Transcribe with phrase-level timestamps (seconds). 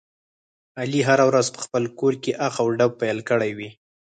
[0.81, 3.69] علي هره ورځ په خپل کورکې اخ او ډب پیل کړی وي.